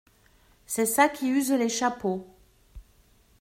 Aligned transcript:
C’est 0.65 0.87
ça 0.87 1.09
qui 1.09 1.27
use 1.27 1.51
les 1.51 1.69
chapeaux. 1.69 2.25